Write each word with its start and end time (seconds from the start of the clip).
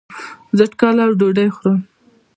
زه 0.57 0.63
ټکله 0.71 1.03
يا 1.07 1.15
ډوډي 1.19 1.45
خورم 1.55 1.79